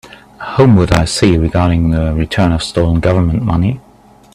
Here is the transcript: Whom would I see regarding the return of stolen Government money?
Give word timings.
Whom 0.57 0.77
would 0.77 0.91
I 0.93 1.05
see 1.05 1.37
regarding 1.37 1.91
the 1.91 2.11
return 2.15 2.51
of 2.53 2.63
stolen 2.63 3.01
Government 3.01 3.43
money? 3.43 3.79